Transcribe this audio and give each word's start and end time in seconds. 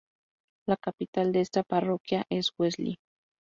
La 0.67 0.77
capital 0.77 1.31
de 1.31 1.41
esta 1.41 1.61
parroquia 1.61 2.25
es 2.29 2.53
Wesley. 2.57 2.97